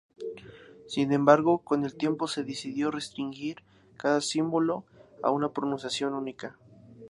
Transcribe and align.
Sin 0.87 1.13
embargo, 1.13 1.59
con 1.59 1.85
el 1.85 1.95
tiempo 1.95 2.27
se 2.27 2.43
decidió 2.43 2.89
restringir 2.89 3.57
cada 3.97 4.19
símbolo 4.19 4.83
a 5.21 5.29
una 5.29 5.49
pronunciación 5.53 6.15
única. 6.15 6.57